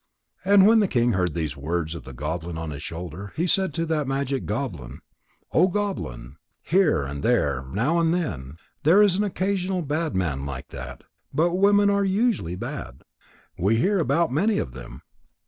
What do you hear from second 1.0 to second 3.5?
heard these words of the goblin on his shoulder, he